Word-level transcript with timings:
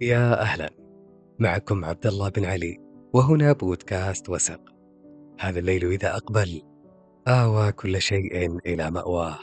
يا 0.00 0.40
أهلا. 0.40 0.70
معكم 1.38 1.84
عبد 1.84 2.06
الله 2.06 2.28
بن 2.28 2.44
علي 2.44 2.78
وهنا 3.12 3.52
بودكاست 3.52 4.28
وسق. 4.28 4.60
هذا 5.40 5.58
الليل 5.58 5.90
إذا 5.90 6.16
أقبل 6.16 6.62
آوى 7.28 7.72
كل 7.72 8.00
شيء 8.00 8.58
إلى 8.66 8.90
مأواه. 8.90 9.38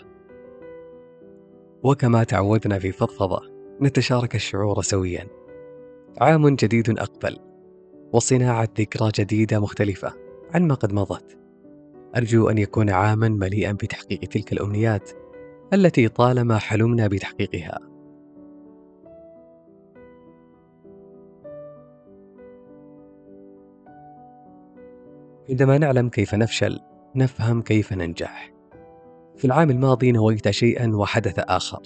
وكما 1.83 2.23
تعودنا 2.23 2.79
في 2.79 2.91
فضفضة 2.91 3.41
نتشارك 3.81 4.36
الشعور 4.36 4.81
سويا. 4.81 5.27
عام 6.21 6.55
جديد 6.55 6.99
أقبل 6.99 7.38
وصناعة 8.13 8.70
ذكرى 8.79 9.11
جديدة 9.15 9.59
مختلفة 9.59 10.14
عن 10.54 10.67
ما 10.67 10.75
قد 10.75 10.93
مضت. 10.93 11.37
أرجو 12.17 12.50
أن 12.50 12.57
يكون 12.57 12.89
عاما 12.89 13.29
مليئا 13.29 13.71
بتحقيق 13.71 14.20
تلك 14.20 14.54
الأمنيات 14.54 15.09
التي 15.73 16.07
طالما 16.07 16.57
حلمنا 16.57 17.07
بتحقيقها. 17.07 17.93
عندما 25.50 25.78
نعلم 25.78 26.10
كيف 26.10 26.36
نفشل 26.36 26.79
نفهم 27.15 27.61
كيف 27.61 27.93
ننجح. 27.93 28.54
في 29.38 29.46
العام 29.46 29.70
الماضي 29.70 30.11
نويت 30.11 30.50
شيئا 30.50 30.96
وحدث 30.96 31.39
آخر. 31.39 31.82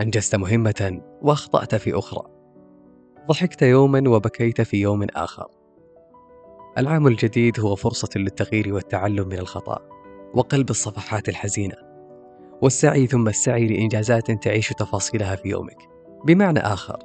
أنجزت 0.00 0.34
مهمة 0.34 1.02
وأخطأت 1.22 1.74
في 1.74 1.98
أخرى. 1.98 2.22
ضحكت 3.28 3.62
يوما 3.62 4.08
وبكيت 4.08 4.60
في 4.60 4.76
يوم 4.76 5.06
آخر. 5.16 5.46
العام 6.78 7.06
الجديد 7.06 7.60
هو 7.60 7.74
فرصة 7.74 8.08
للتغيير 8.16 8.74
والتعلم 8.74 9.28
من 9.28 9.38
الخطأ 9.38 9.78
وقلب 10.34 10.70
الصفحات 10.70 11.28
الحزينة. 11.28 11.76
والسعي 12.62 13.06
ثم 13.06 13.28
السعي 13.28 13.66
لإنجازات 13.66 14.30
تعيش 14.30 14.68
تفاصيلها 14.68 15.36
في 15.36 15.48
يومك. 15.48 15.88
بمعنى 16.26 16.60
آخر 16.60 16.98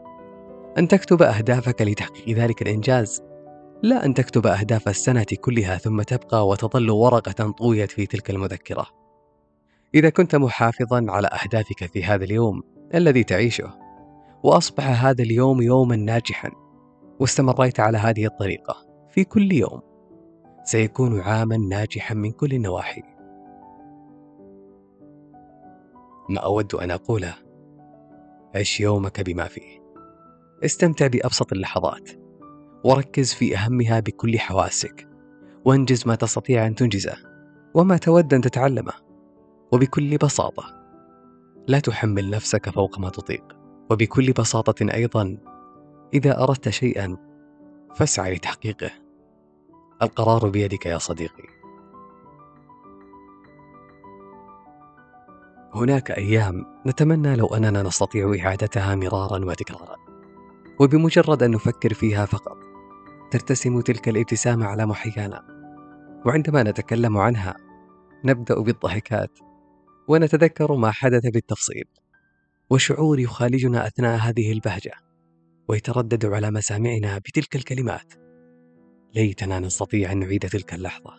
أن 0.78 0.88
تكتب 0.88 1.22
أهدافك 1.22 1.82
لتحقيق 1.82 2.38
ذلك 2.38 2.62
الإنجاز 2.62 3.24
لا 3.84 4.06
أن 4.06 4.14
تكتب 4.14 4.48
أهداف 4.48 4.88
السنة 4.88 5.26
كلها 5.42 5.78
ثم 5.78 6.02
تبقى 6.02 6.48
وتظل 6.48 6.92
ورقة 6.92 7.52
طويت 7.52 7.92
في 7.92 8.06
تلك 8.06 8.30
المذكرة. 8.30 8.88
إذا 9.96 10.10
كنت 10.10 10.36
محافظا 10.36 11.06
على 11.10 11.28
أهدافك 11.28 11.86
في 11.86 12.04
هذا 12.04 12.24
اليوم 12.24 12.64
الذي 12.94 13.24
تعيشه، 13.24 13.78
وأصبح 14.44 15.06
هذا 15.06 15.24
اليوم 15.24 15.62
يوما 15.62 15.96
ناجحا، 15.96 16.52
واستمريت 17.20 17.80
على 17.80 17.98
هذه 17.98 18.26
الطريقة 18.26 18.76
في 19.10 19.24
كل 19.24 19.52
يوم، 19.52 19.82
سيكون 20.64 21.20
عاما 21.20 21.58
ناجحا 21.58 22.16
من 22.16 22.32
كل 22.32 22.52
النواحي. 22.54 23.04
ما 26.30 26.40
أود 26.40 26.76
أن 26.76 26.92
أقوله: 26.92 27.34
عش 28.56 28.80
يومك 28.80 29.22
بما 29.22 29.48
فيه. 29.48 29.86
استمتع 30.66 31.08
بأبسط 31.08 31.54
اللحظات. 31.54 32.25
وركز 32.86 33.34
في 33.34 33.58
أهمها 33.58 34.00
بكل 34.00 34.40
حواسك. 34.40 35.08
وانجز 35.66 36.08
ما 36.08 36.16
تستطيع 36.16 36.68
أن 36.68 36.76
تنجزه 36.76 37.16
وما 37.74 37.98
تود 37.98 38.34
أن 38.34 38.42
تتعلمه 38.42 38.94
وبكل 39.72 40.18
بساطة. 40.18 40.64
لا 41.68 41.80
تحمل 41.80 42.30
نفسك 42.30 42.70
فوق 42.70 43.00
ما 43.00 43.10
تطيق 43.10 43.44
وبكل 43.92 44.32
بساطة 44.32 44.94
أيضا 44.94 45.38
إذا 46.14 46.44
أردت 46.44 46.70
شيئا 46.70 47.18
فاسعى 47.96 48.36
لتحقيقه. 48.36 48.92
القرار 50.02 50.50
بيدك 50.50 50.86
يا 50.86 50.98
صديقي. 50.98 51.44
هناك 55.74 56.12
أيام 56.12 56.66
نتمنى 56.88 57.36
لو 57.36 57.48
أننا 57.48 57.84
نستطيع 57.84 58.36
إعادتها 58.40 58.96
مرارا 58.96 59.46
وتكرارا. 59.46 59.96
وبمجرد 60.80 61.44
أن 61.44 61.52
نفكر 61.52 61.94
فيها 61.94 62.26
فقط 62.26 62.65
ترتسم 63.36 63.82
تلك 63.82 64.10
الابتسامة 64.10 64.66
على 64.66 64.86
محيانا. 64.86 65.42
وعندما 66.26 66.64
نتكلم 66.64 67.18
عنها 67.18 67.56
نبدأ 68.26 68.60
بالضحكات 68.60 69.40
ونتذكر 70.08 70.76
ما 70.76 70.92
حدث 70.92 71.28
بالتفصيل. 71.28 71.86
وشعور 72.70 73.20
يخالجنا 73.20 73.88
أثناء 73.88 74.18
هذه 74.18 74.52
البهجة 74.52 74.92
ويتردد 75.68 76.26
على 76.26 76.52
مسامعنا 76.52 77.18
بتلك 77.18 77.56
الكلمات. 77.56 78.14
ليتنا 79.16 79.60
نستطيع 79.60 80.12
أن 80.12 80.20
نعيد 80.20 80.50
تلك 80.50 80.74
اللحظة. 80.74 81.14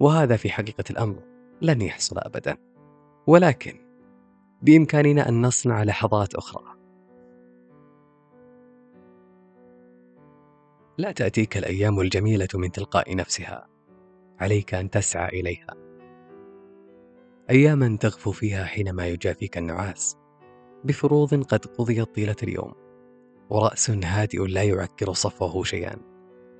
وهذا 0.00 0.36
في 0.36 0.50
حقيقة 0.50 0.84
الأمر 0.90 1.22
لن 1.62 1.82
يحصل 1.82 2.18
أبدا. 2.18 2.56
ولكن 3.26 3.74
بإمكاننا 4.62 5.28
أن 5.28 5.42
نصنع 5.42 5.82
لحظات 5.82 6.34
أخرى. 6.34 6.67
لا 10.98 11.12
تأتيك 11.12 11.56
الأيام 11.56 12.00
الجميلة 12.00 12.48
من 12.54 12.72
تلقاء 12.72 13.16
نفسها. 13.16 13.66
عليك 14.40 14.74
أن 14.74 14.90
تسعى 14.90 15.40
إليها. 15.40 15.74
أياما 17.50 17.96
تغفو 17.96 18.32
فيها 18.32 18.64
حينما 18.64 19.06
يجافيك 19.06 19.58
النعاس. 19.58 20.16
بفروض 20.84 21.44
قد 21.44 21.66
قضيت 21.66 22.14
طيلة 22.14 22.36
اليوم. 22.42 22.72
ورأس 23.50 23.90
هادئ 23.90 24.46
لا 24.46 24.62
يعكر 24.62 25.12
صفوه 25.12 25.64
شيئا. 25.64 25.96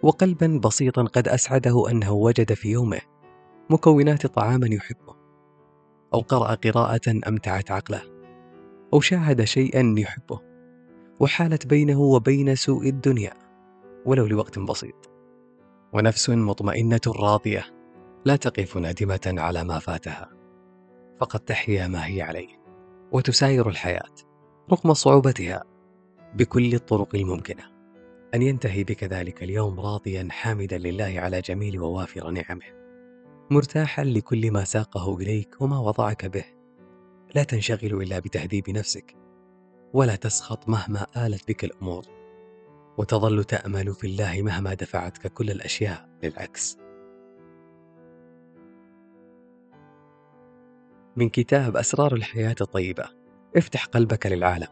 وقلبا 0.03 0.61
بسيطا 0.65 1.03
قد 1.03 1.29
أسعده 1.29 1.91
أنه 1.91 2.13
وجد 2.13 2.53
في 2.53 2.69
يومه. 2.69 3.01
مكونات 3.71 4.27
طعاما 4.27 4.67
يحبه. 4.71 5.15
أو 6.15 6.21
قرأ 6.21 6.55
قراءة 6.55 7.21
أمتعت 7.29 7.71
عقله. 7.71 8.03
أو 8.93 9.01
شاهد 9.01 9.45
شيئا 9.45 9.95
يحبه. 9.99 10.41
وحالت 11.21 11.67
بينه 11.67 12.01
وبين 12.01 12.55
سوء 12.55 12.89
الدنيا. 12.89 13.48
ولو 14.07 14.27
لوقت 14.27 14.59
بسيط. 14.59 15.11
ونفس 15.93 16.31
مطمئنة 16.31 17.01
راضية 17.07 17.65
لا 18.25 18.37
تقف 18.37 18.77
نادمة 18.77 19.35
على 19.39 19.65
ما 19.65 19.79
فاتها. 19.79 20.31
فقد 21.21 21.41
تحيا 21.41 21.89
ما 21.89 22.07
هي 22.07 22.23
عليه 22.23 22.49
وتساير 23.13 23.69
الحياة 23.69 24.15
رغم 24.73 24.95
صعوبتها 24.95 25.65
بكل 26.35 26.75
الطرق 26.75 27.15
الممكنة. 27.15 27.65
أن 28.35 28.43
ينتهي 28.43 28.85
بك 28.85 29.05
ذلك 29.05 29.43
اليوم 29.43 29.81
راضيا 29.81 30.29
حامدا 30.31 30.79
لله 30.79 31.15
على 31.17 31.41
جميل 31.41 31.81
ووافر 31.81 32.31
نعمه. 32.31 32.79
مرتاحا 33.51 34.05
لكل 34.05 34.51
ما 34.51 34.65
ساقه 34.65 35.17
إليك 35.17 35.61
وما 35.61 35.79
وضعك 35.79 36.27
به. 36.27 36.45
لا 37.35 37.43
تنشغل 37.43 38.03
إلا 38.03 38.19
بتهذيب 38.19 38.71
نفسك. 38.71 39.17
ولا 39.93 40.17
تسخط 40.17 40.69
مهما 40.69 41.07
آلت 41.17 41.49
بك 41.49 41.65
الأمور. 41.65 42.18
وتظل 42.99 43.45
تأمل 43.45 43.95
في 43.95 44.07
الله 44.07 44.43
مهما 44.43 44.75
دفعتك 44.75 45.33
كل 45.33 45.51
الأشياء 45.51 46.09
للعكس. 46.23 46.79
من 51.17 51.29
كتاب 51.29 51.77
أسرار 51.77 52.15
الحياة 52.15 52.57
الطيبة 52.61 53.05
افتح 53.57 53.85
قلبك 53.85 54.27
للعالم. 54.27 54.67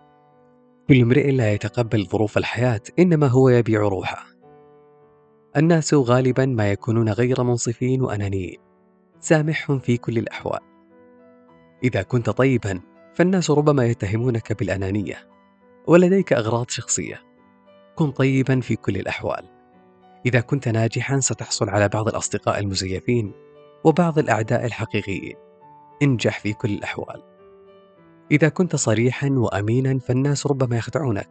كل 0.89 1.01
امرئ 1.01 1.31
لا 1.31 1.53
يتقبل 1.53 2.07
ظروف 2.07 2.39
الحياة 2.39 2.81
إنما 2.99 3.27
هو 3.27 3.49
يبيع 3.49 3.81
روحه. 3.81 4.27
الناس 5.57 5.95
غالبا 5.95 6.47
ما 6.47 6.73
يكونون 6.73 7.09
غير 7.09 7.43
منصفين 7.43 8.03
وأنانيين. 8.03 8.59
سامحهم 9.21 9.79
في 9.79 9.97
كل 9.97 10.19
الأحوال. 10.19 10.61
إذا 11.85 12.03
كنت 12.03 12.31
طيبا 12.31 12.81
فالناس 13.15 13.51
ربما 13.51 13.87
يتهمونك 13.87 14.53
بالأنانية 14.53 15.29
ولديك 15.87 16.33
أغراض 16.33 16.71
شخصية 16.71 17.26
كن 17.97 18.11
طيبا 18.11 18.61
في 18.61 18.77
كل 18.77 18.97
الأحوال. 18.97 19.45
إذا 20.27 20.41
كنت 20.41 20.69
ناجحا 20.69 21.21
ستحصل 21.21 21.69
على 21.69 21.89
بعض 21.89 22.09
الأصدقاء 22.09 22.59
المزيفين 22.59 23.33
وبعض 23.85 24.19
الأعداء 24.19 24.65
الحقيقيين. 24.65 25.37
انجح 26.03 26.41
في 26.41 26.53
كل 26.53 26.71
الأحوال. 26.71 27.23
إذا 28.31 28.49
كنت 28.49 28.77
صريحا 28.77 29.29
وأمينا 29.31 29.99
فالناس 29.99 30.47
ربما 30.47 30.77
يخدعونك. 30.77 31.29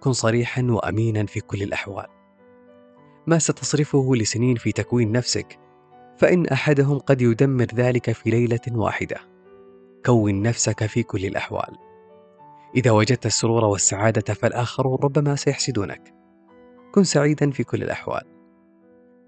كن 0.00 0.12
صريحا 0.12 0.62
وأمينا 0.62 1.26
في 1.26 1.40
كل 1.40 1.62
الأحوال. 1.62 2.06
ما 3.26 3.38
ستصرفه 3.38 4.16
لسنين 4.16 4.56
في 4.56 4.72
تكوين 4.72 5.12
نفسك 5.12 5.58
فإن 6.18 6.46
أحدهم 6.46 6.98
قد 6.98 7.22
يدمر 7.22 7.66
ذلك 7.74 8.12
في 8.12 8.30
ليلة 8.30 8.60
واحدة. 8.68 9.16
كون 10.06 10.42
نفسك 10.42 10.86
في 10.86 11.02
كل 11.02 11.26
الأحوال. 11.26 11.89
إذا 12.76 12.90
وجدت 12.90 13.26
السرور 13.26 13.64
والسعادة 13.64 14.34
فالآخرون 14.34 14.98
ربما 15.02 15.36
سيحسدونك. 15.36 16.14
كن 16.94 17.04
سعيدا 17.04 17.50
في 17.50 17.64
كل 17.64 17.82
الأحوال. 17.82 18.22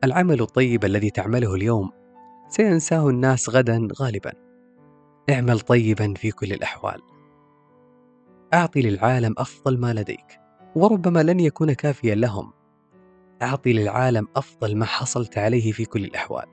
العمل 0.04 0.40
الطيب 0.40 0.84
الذي 0.84 1.10
تعمله 1.10 1.54
اليوم 1.54 1.90
سينساه 2.48 3.08
الناس 3.08 3.50
غدا 3.50 3.88
غالبا. 4.00 4.32
اعمل 5.30 5.60
طيبا 5.60 6.14
في 6.14 6.30
كل 6.30 6.52
الأحوال. 6.52 7.00
أعطي 8.54 8.82
للعالم 8.82 9.34
أفضل 9.38 9.78
ما 9.78 9.92
لديك، 9.92 10.40
وربما 10.74 11.22
لن 11.22 11.40
يكون 11.40 11.72
كافيا 11.72 12.14
لهم. 12.14 12.52
أعطي 13.42 13.72
للعالم 13.72 14.28
أفضل 14.36 14.76
ما 14.76 14.84
حصلت 14.84 15.38
عليه 15.38 15.72
في 15.72 15.84
كل 15.84 16.04
الأحوال. 16.04 16.46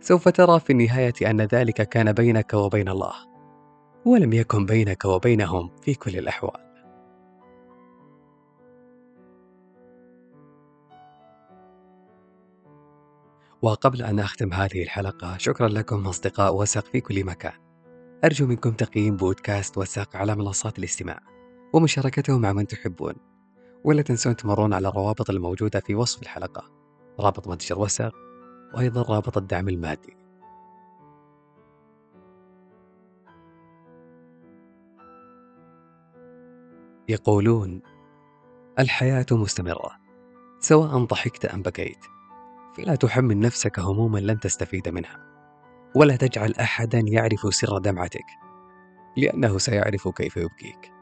سوف 0.00 0.28
ترى 0.28 0.60
في 0.60 0.70
النهاية 0.70 1.30
أن 1.30 1.40
ذلك 1.40 1.88
كان 1.88 2.12
بينك 2.12 2.54
وبين 2.54 2.88
الله. 2.88 3.29
ولم 4.04 4.32
يكن 4.32 4.66
بينك 4.66 5.04
وبينهم 5.04 5.70
في 5.82 5.94
كل 5.94 6.18
الأحوال. 6.18 6.70
وقبل 13.62 14.02
أن 14.02 14.18
أختم 14.18 14.52
هذه 14.52 14.82
الحلقة 14.82 15.38
شكرا 15.38 15.68
لكم 15.68 16.06
أصدقاء 16.06 16.54
وسق 16.54 16.84
في 16.84 17.00
كل 17.00 17.24
مكان. 17.24 17.52
أرجو 18.24 18.46
منكم 18.46 18.72
تقييم 18.72 19.16
بودكاست 19.16 19.78
وسق 19.78 20.16
على 20.16 20.34
منصات 20.36 20.78
الاستماع 20.78 21.20
ومشاركته 21.72 22.38
مع 22.38 22.52
من 22.52 22.66
تحبون. 22.66 23.14
ولا 23.84 24.02
تنسون 24.02 24.36
تمرون 24.36 24.72
على 24.72 24.88
الروابط 24.88 25.30
الموجودة 25.30 25.80
في 25.80 25.94
وصف 25.94 26.22
الحلقة. 26.22 26.70
رابط 27.20 27.48
متجر 27.48 27.78
وسق 27.78 28.14
وأيضا 28.74 29.02
رابط 29.02 29.36
الدعم 29.36 29.68
المادي. 29.68 30.19
يقولون 37.10 37.82
الحياة 38.78 39.26
مستمرة 39.30 39.90
سواء 40.60 41.04
ضحكت 41.04 41.44
أم 41.44 41.62
بكيت 41.62 42.04
فلا 42.76 42.94
تحمل 42.94 43.40
نفسك 43.40 43.78
هموما 43.78 44.18
لن 44.18 44.40
تستفيد 44.40 44.88
منها 44.88 45.26
ولا 45.96 46.16
تجعل 46.16 46.54
أحدا 46.54 46.98
يعرف 46.98 47.54
سر 47.54 47.78
دمعتك 47.78 48.26
لأنه 49.16 49.58
سيعرف 49.58 50.08
كيف 50.08 50.36
يبكيك. 50.36 50.92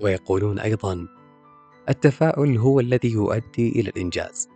ويقولون 0.00 0.58
أيضا 0.58 1.08
التفاؤل 1.88 2.58
هو 2.58 2.80
الذي 2.80 3.12
يؤدي 3.12 3.68
إلى 3.68 3.90
الإنجاز 3.90 4.48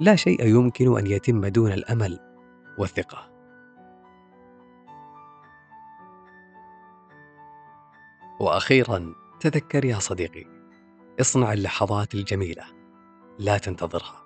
لا 0.00 0.16
شيء 0.16 0.46
يمكن 0.46 0.98
أن 0.98 1.06
يتم 1.06 1.46
دون 1.46 1.72
الأمل 1.72 2.18
والثقة. 2.78 3.35
وأخيرا 8.40 9.14
تذكر 9.40 9.84
يا 9.84 9.98
صديقي 9.98 10.44
اصنع 11.20 11.52
اللحظات 11.52 12.14
الجميلة 12.14 12.64
لا 13.38 13.58
تنتظرها. 13.58 14.25